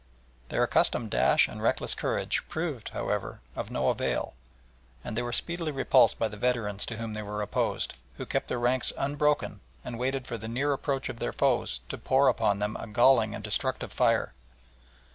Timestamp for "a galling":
12.77-13.35